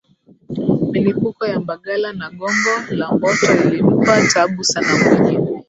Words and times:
Milipuko 0.91 1.41
ya 1.45 1.59
Mbagala 1.59 2.13
na 2.13 2.27
Gongo 2.29 2.75
la 2.95 3.11
mboto 3.15 3.47
ilimpa 3.67 4.21
tabu 4.33 4.63
sana 4.63 4.87
Mwinyi 4.97 5.37